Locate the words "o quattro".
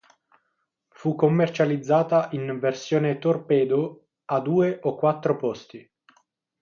4.81-5.35